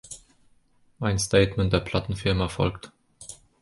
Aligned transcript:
Ein 0.99 1.19
Statement 1.19 1.71
der 1.71 1.81
Plattenfirma 1.81 2.47
folgt. 2.47 2.91